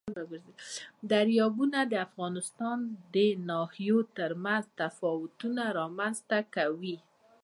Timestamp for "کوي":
6.55-6.97